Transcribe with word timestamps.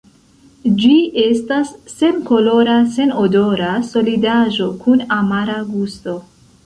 Ĝi 0.83 0.93
estas 1.23 1.73
senkolora 1.91 2.77
senodora 2.95 3.69
solidaĵo 3.91 4.71
kun 4.87 5.05
amara 5.19 5.59
gusto. 5.77 6.17